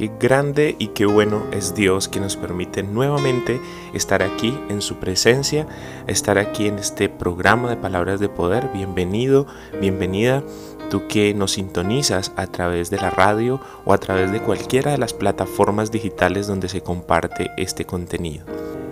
[0.00, 3.60] Qué grande y qué bueno es Dios que nos permite nuevamente
[3.92, 5.66] estar aquí en su presencia,
[6.06, 8.70] estar aquí en este programa de palabras de poder.
[8.72, 9.46] Bienvenido,
[9.78, 10.42] bienvenida,
[10.88, 14.96] tú que nos sintonizas a través de la radio o a través de cualquiera de
[14.96, 18.46] las plataformas digitales donde se comparte este contenido.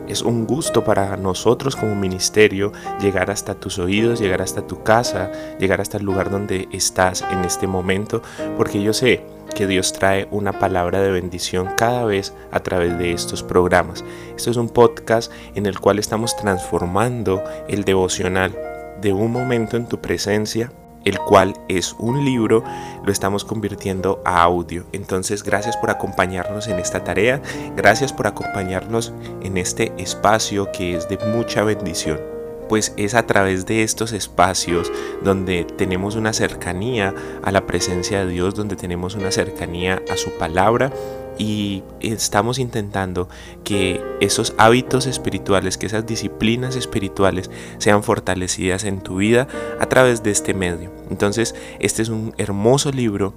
[0.09, 2.71] Es un gusto para nosotros como ministerio
[3.01, 7.47] llegar hasta tus oídos, llegar hasta tu casa, llegar hasta el lugar donde estás en
[7.47, 8.21] este momento,
[8.59, 13.13] porque yo sé que Dios trae una palabra de bendición cada vez a través de
[13.13, 14.05] estos programas.
[14.37, 18.57] Esto es un podcast en el cual estamos transformando el devocional
[19.01, 20.71] de un momento en tu presencia
[21.05, 22.63] el cual es un libro,
[23.05, 24.85] lo estamos convirtiendo a audio.
[24.93, 27.41] Entonces, gracias por acompañarnos en esta tarea,
[27.77, 32.38] gracias por acompañarnos en este espacio que es de mucha bendición
[32.69, 38.33] pues es a través de estos espacios donde tenemos una cercanía a la presencia de
[38.33, 40.93] Dios, donde tenemos una cercanía a su palabra
[41.39, 43.29] y estamos intentando
[43.65, 49.47] que esos hábitos espirituales, que esas disciplinas espirituales sean fortalecidas en tu vida
[49.79, 50.91] a través de este medio.
[51.11, 53.35] Entonces, este es un hermoso libro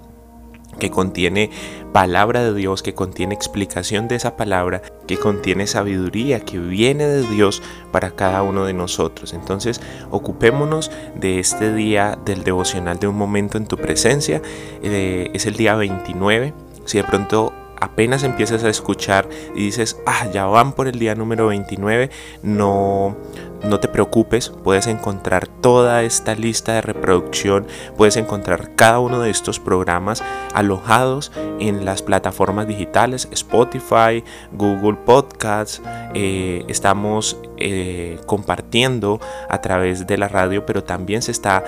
[0.81, 1.51] que contiene
[1.93, 7.21] palabra de Dios, que contiene explicación de esa palabra, que contiene sabiduría que viene de
[7.27, 9.33] Dios para cada uno de nosotros.
[9.33, 14.41] Entonces, ocupémonos de este día del devocional de un momento en tu presencia.
[14.81, 16.55] Eh, es el día 29.
[16.85, 21.13] Si de pronto apenas empiezas a escuchar y dices, ah, ya van por el día
[21.13, 22.09] número 29,
[22.41, 23.17] no,
[23.63, 27.67] no te preocupes, puedes encontrar toda esta lista de reproducción,
[27.97, 30.23] puedes encontrar cada uno de estos programas
[30.53, 35.81] alojados en las plataformas digitales, Spotify, Google Podcasts,
[36.13, 39.19] eh, estamos eh, compartiendo
[39.49, 41.63] a través de la radio, pero también se está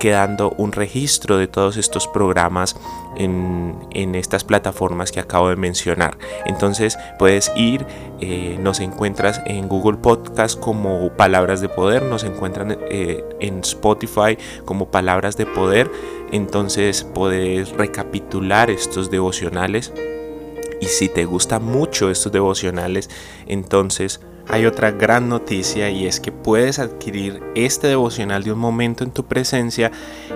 [0.00, 2.74] quedando un registro de todos estos programas
[3.16, 3.78] en,
[4.14, 6.16] estas plataformas que acabo de mencionar.
[6.46, 7.86] Entonces puedes ir,
[8.20, 14.38] eh, nos encuentras en Google Podcast como Palabras de Poder, nos encuentran eh, en Spotify
[14.64, 15.90] como Palabras de Poder.
[16.32, 19.92] Entonces puedes recapitular estos devocionales.
[20.80, 23.10] Y si te gustan mucho estos devocionales,
[23.46, 29.04] entonces hay otra gran noticia y es que puedes adquirir este devocional de un momento
[29.04, 29.92] en tu presencia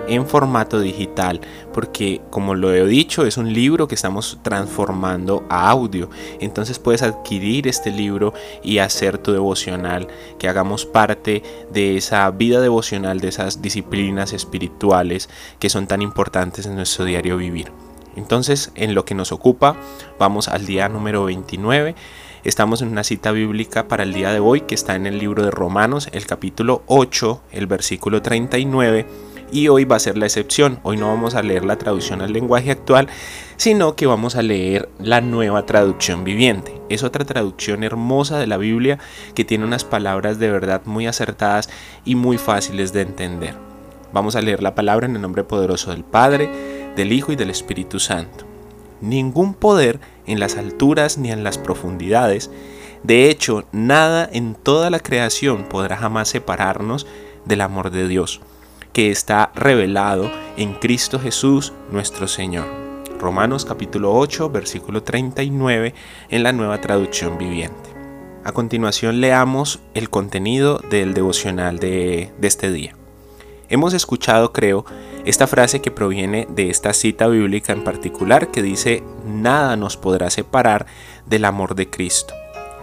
[0.07, 1.41] en formato digital,
[1.73, 6.09] porque como lo he dicho, es un libro que estamos transformando a audio.
[6.39, 8.33] Entonces puedes adquirir este libro
[8.63, 10.07] y hacer tu devocional,
[10.39, 11.43] que hagamos parte
[11.73, 17.35] de esa vida devocional, de esas disciplinas espirituales que son tan importantes en nuestro diario
[17.35, 17.69] vivir.
[18.15, 19.75] Entonces, en lo que nos ocupa,
[20.17, 21.95] vamos al día número 29
[22.45, 25.43] Estamos en una cita bíblica para el día de hoy que está en el libro
[25.43, 29.07] de Romanos, el capítulo 8, el versículo 39.
[29.51, 30.79] Y hoy va a ser la excepción.
[30.83, 33.07] Hoy no vamos a leer la traducción al lenguaje actual,
[33.57, 36.79] sino que vamos a leer la nueva traducción viviente.
[36.87, 38.99] Es otra traducción hermosa de la Biblia
[39.33, 41.71] que tiene unas palabras de verdad muy acertadas
[42.05, 43.55] y muy fáciles de entender.
[44.13, 47.49] Vamos a leer la palabra en el nombre poderoso del Padre, del Hijo y del
[47.49, 48.54] Espíritu Santo.
[49.01, 52.49] Ningún poder en las alturas ni en las profundidades.
[53.03, 57.05] De hecho, nada en toda la creación podrá jamás separarnos
[57.45, 58.41] del amor de Dios,
[58.93, 62.65] que está revelado en Cristo Jesús nuestro Señor.
[63.19, 65.93] Romanos capítulo 8, versículo 39
[66.29, 67.89] en la nueva traducción viviente.
[68.43, 72.95] A continuación leamos el contenido del devocional de, de este día.
[73.69, 74.85] Hemos escuchado, creo,
[75.25, 80.29] esta frase que proviene de esta cita bíblica en particular que dice, nada nos podrá
[80.29, 80.85] separar
[81.25, 82.35] del amor de Cristo.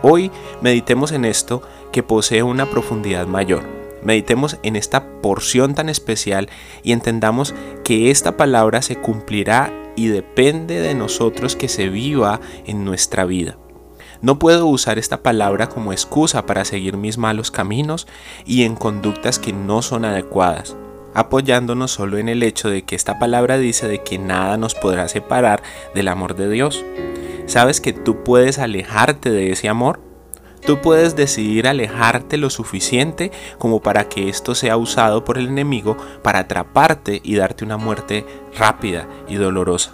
[0.03, 1.63] Hoy meditemos en esto
[1.93, 3.63] que posee una profundidad mayor.
[4.03, 6.49] Meditemos en esta porción tan especial
[6.83, 7.55] y entendamos
[7.85, 13.57] que esta palabra se cumplirá y depende de nosotros que se viva en nuestra vida.
[14.21, 18.09] No puedo usar esta palabra como excusa para seguir mis malos caminos
[18.45, 20.77] y en conductas que no son adecuadas
[21.15, 25.09] apoyándonos solo en el hecho de que esta palabra dice de que nada nos podrá
[25.09, 25.63] separar
[25.95, 26.85] del amor de Dios.
[27.47, 30.01] ¿Sabes que tú puedes alejarte de ese amor?
[30.65, 35.97] Tú puedes decidir alejarte lo suficiente como para que esto sea usado por el enemigo
[36.23, 38.25] para atraparte y darte una muerte
[38.57, 39.93] rápida y dolorosa.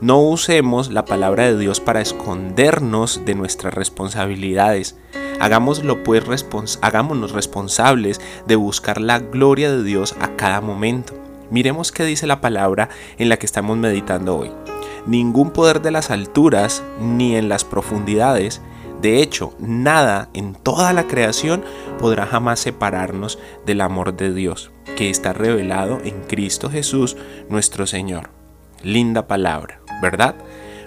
[0.00, 4.98] No usemos la palabra de Dios para escondernos de nuestras responsabilidades.
[5.42, 11.14] Hagámoslo pues hagámonos responsables de buscar la gloria de Dios a cada momento.
[11.50, 14.52] Miremos qué dice la palabra en la que estamos meditando hoy.
[15.04, 18.62] Ningún poder de las alturas ni en las profundidades
[19.00, 21.64] de hecho, nada en toda la creación
[21.98, 23.36] podrá jamás separarnos
[23.66, 27.16] del amor de Dios, que está revelado en Cristo Jesús
[27.48, 28.30] nuestro Señor.
[28.84, 30.36] Linda palabra, ¿verdad?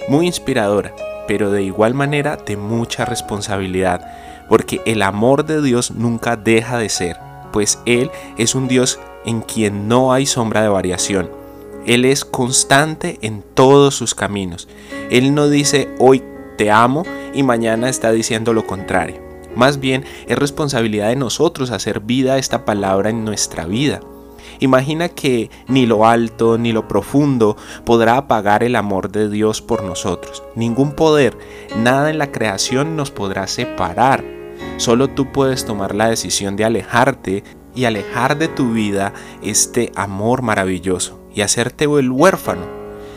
[0.07, 0.95] Muy inspiradora,
[1.27, 6.89] pero de igual manera de mucha responsabilidad, porque el amor de Dios nunca deja de
[6.89, 7.17] ser,
[7.51, 11.29] pues Él es un Dios en quien no hay sombra de variación.
[11.85, 14.67] Él es constante en todos sus caminos.
[15.11, 16.23] Él no dice hoy
[16.57, 17.03] te amo
[17.33, 19.21] y mañana está diciendo lo contrario.
[19.55, 24.01] Más bien es responsabilidad de nosotros hacer vida esta palabra en nuestra vida.
[24.59, 29.83] Imagina que ni lo alto ni lo profundo podrá apagar el amor de Dios por
[29.83, 30.43] nosotros.
[30.55, 31.37] Ningún poder,
[31.77, 34.34] nada en la creación nos podrá separar.
[34.77, 37.43] Solo tú puedes tomar la decisión de alejarte
[37.73, 42.65] y alejar de tu vida este amor maravilloso y hacerte el huérfano,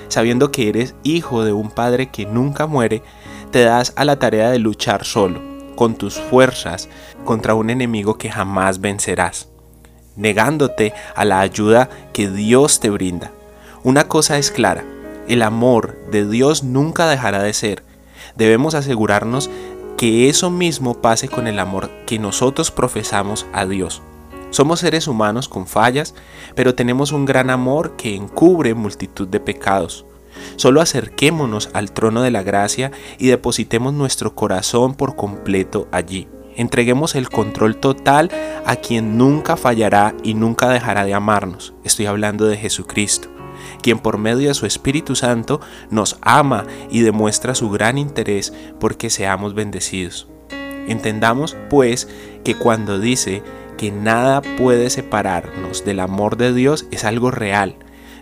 [0.08, 3.02] sabiendo que eres hijo de un Padre que nunca muere
[3.50, 5.40] te das a la tarea de luchar solo,
[5.75, 6.88] con tus fuerzas,
[7.25, 9.49] contra un enemigo que jamás vencerás,
[10.16, 13.32] negándote a la ayuda que Dios te brinda.
[13.82, 14.84] Una cosa es clara,
[15.28, 17.82] el amor de Dios nunca dejará de ser.
[18.37, 19.50] Debemos asegurarnos
[19.99, 24.00] que eso mismo pase con el amor que nosotros profesamos a Dios.
[24.50, 26.15] Somos seres humanos con fallas,
[26.55, 30.06] pero tenemos un gran amor que encubre multitud de pecados.
[30.55, 36.29] Solo acerquémonos al trono de la gracia y depositemos nuestro corazón por completo allí.
[36.55, 38.31] Entreguemos el control total
[38.65, 41.75] a quien nunca fallará y nunca dejará de amarnos.
[41.83, 43.29] Estoy hablando de Jesucristo,
[43.83, 45.61] quien por medio de su Espíritu Santo
[45.91, 50.29] nos ama y demuestra su gran interés porque seamos bendecidos.
[50.87, 52.09] Entendamos, pues,
[52.45, 53.43] que cuando dice
[53.77, 57.77] que nada puede separarnos del amor de Dios es algo real,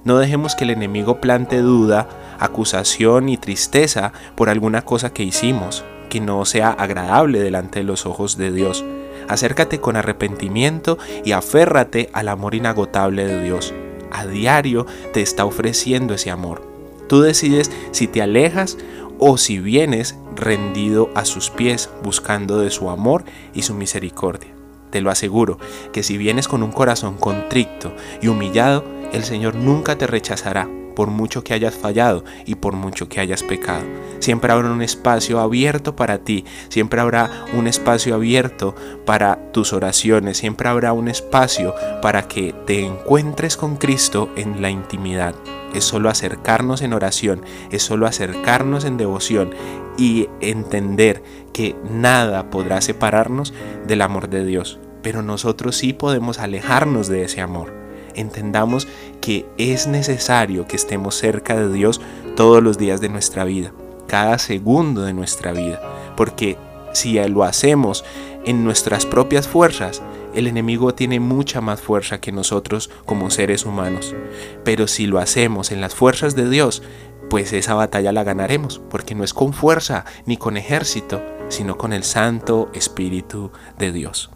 [0.06, 2.08] no dejemos que el enemigo plante duda,
[2.38, 8.06] acusación y tristeza por alguna cosa que hicimos, que no sea agradable delante de los
[8.06, 8.84] ojos de Dios.
[9.28, 13.74] Acércate con arrepentimiento y aférrate al amor inagotable de Dios.
[14.10, 16.62] A diario te está ofreciendo ese amor.
[17.08, 18.78] Tú decides si te alejas
[19.18, 23.24] o si vienes rendido a sus pies buscando de su amor
[23.54, 24.50] y su misericordia.
[24.90, 25.58] Te lo aseguro,
[25.92, 27.92] que si vienes con un corazón contrito
[28.22, 33.08] y humillado, el Señor nunca te rechazará por mucho que hayas fallado y por mucho
[33.08, 33.84] que hayas pecado.
[34.18, 40.38] Siempre habrá un espacio abierto para ti, siempre habrá un espacio abierto para tus oraciones,
[40.38, 45.36] siempre habrá un espacio para que te encuentres con Cristo en la intimidad.
[45.74, 49.50] Es solo acercarnos en oración, es solo acercarnos en devoción
[49.98, 51.22] y entender
[51.52, 53.52] que nada podrá separarnos
[53.86, 54.78] del amor de Dios.
[55.02, 57.85] Pero nosotros sí podemos alejarnos de ese amor
[58.16, 58.88] entendamos
[59.20, 62.00] que es necesario que estemos cerca de Dios
[62.36, 63.72] todos los días de nuestra vida,
[64.06, 65.80] cada segundo de nuestra vida,
[66.16, 66.56] porque
[66.92, 68.04] si lo hacemos
[68.44, 70.02] en nuestras propias fuerzas,
[70.34, 74.14] el enemigo tiene mucha más fuerza que nosotros como seres humanos.
[74.64, 76.82] Pero si lo hacemos en las fuerzas de Dios,
[77.28, 81.92] pues esa batalla la ganaremos, porque no es con fuerza ni con ejército, sino con
[81.92, 84.30] el Santo Espíritu de Dios.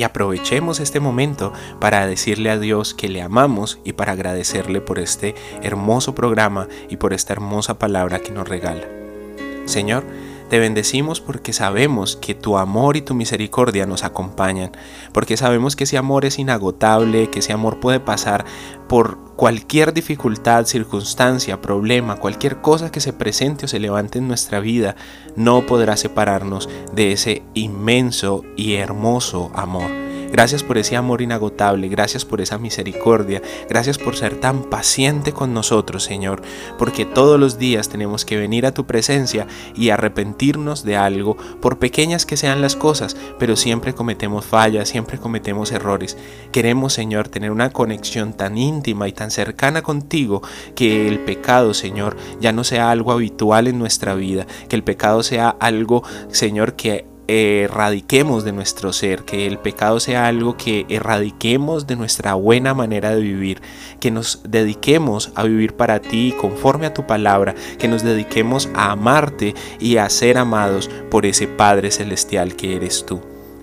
[0.00, 4.98] Y aprovechemos este momento para decirle a Dios que le amamos y para agradecerle por
[4.98, 8.88] este hermoso programa y por esta hermosa palabra que nos regala.
[9.66, 10.04] Señor,
[10.50, 14.72] te bendecimos porque sabemos que tu amor y tu misericordia nos acompañan,
[15.12, 18.44] porque sabemos que ese amor es inagotable, que ese amor puede pasar
[18.88, 24.58] por cualquier dificultad, circunstancia, problema, cualquier cosa que se presente o se levante en nuestra
[24.60, 24.96] vida,
[25.36, 30.09] no podrá separarnos de ese inmenso y hermoso amor.
[30.32, 35.52] Gracias por ese amor inagotable, gracias por esa misericordia, gracias por ser tan paciente con
[35.52, 36.40] nosotros, Señor,
[36.78, 41.78] porque todos los días tenemos que venir a tu presencia y arrepentirnos de algo, por
[41.78, 46.16] pequeñas que sean las cosas, pero siempre cometemos fallas, siempre cometemos errores.
[46.52, 50.42] Queremos, Señor, tener una conexión tan íntima y tan cercana contigo
[50.76, 55.24] que el pecado, Señor, ya no sea algo habitual en nuestra vida, que el pecado
[55.24, 61.86] sea algo, Señor, que erradiquemos de nuestro ser, que el pecado sea algo que erradiquemos
[61.86, 63.62] de nuestra buena manera de vivir,
[64.00, 68.90] que nos dediquemos a vivir para ti conforme a tu palabra, que nos dediquemos a
[68.90, 73.20] amarte y a ser amados por ese Padre Celestial que eres tú.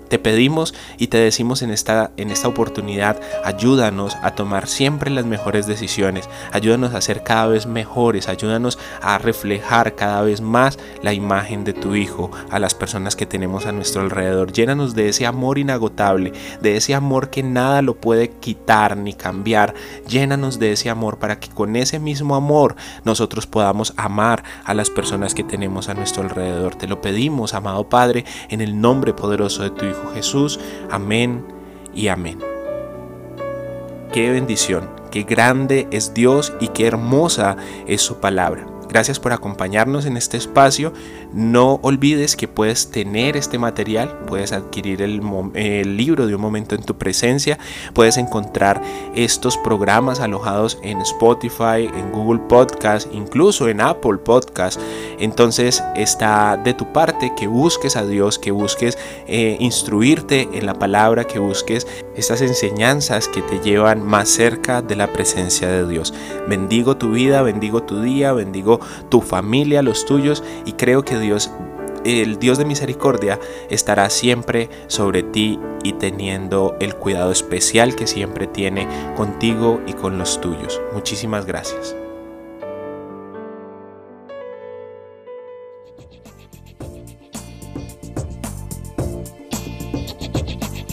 [0.08, 5.26] Te pedimos y te decimos en esta, en esta oportunidad, ayúdanos a tomar siempre las
[5.26, 11.12] mejores decisiones, ayúdanos a ser cada vez mejores, ayúdanos a reflejar cada vez más la
[11.12, 14.52] imagen de tu Hijo a las personas que tenemos a nuestro alrededor.
[14.52, 19.74] Llénanos de ese amor inagotable, de ese amor que nada lo puede quitar ni cambiar.
[20.06, 24.90] Llénanos de ese amor para que con ese mismo amor nosotros podamos amar a las
[24.90, 26.76] personas que tenemos a nuestro alrededor.
[26.76, 30.58] Te lo pedimos, amado Padre, en el nombre poderoso de tu Hijo Jesús.
[30.90, 31.44] Amén
[31.94, 32.38] y amén.
[34.12, 38.77] Qué bendición, qué grande es Dios y qué hermosa es su palabra.
[38.88, 40.92] Gracias por acompañarnos en este espacio.
[41.32, 45.18] No olvides que puedes tener este material, puedes adquirir el,
[45.96, 47.58] libro de un momento en tu presencia,
[47.92, 48.80] puedes encontrar
[49.14, 54.80] estos programas alojados en Spotify, en Google Podcast, incluso en Apple Podcast.
[55.18, 60.74] Entonces está de tu parte que busques a Dios, que busques eh, instruirte en la
[60.74, 66.14] palabra, que busques estas enseñanzas que te llevan más cerca de la presencia de Dios.
[66.48, 68.77] Bendigo tu vida, bendigo tu día, bendigo
[69.08, 71.50] tu familia, los tuyos y creo que Dios
[72.04, 73.38] el Dios de misericordia
[73.70, 80.18] estará siempre sobre ti y teniendo el cuidado especial que siempre tiene contigo y con
[80.18, 80.80] los tuyos.
[80.94, 81.96] Muchísimas gracias.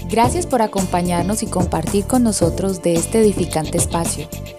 [0.09, 4.29] Gracias por acompañarnos y compartir con nosotros de este edificante espacio.